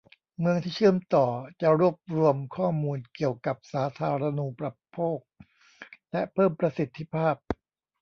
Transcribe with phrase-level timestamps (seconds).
[0.39, 1.25] เมืองที่เชื่อมต่อ
[1.61, 5.19] จะรวบรวมข้อมูลเกี่ยวกับสาธารณูปโภค
[6.11, 7.35] และเพิ่มประสิทธิภาพ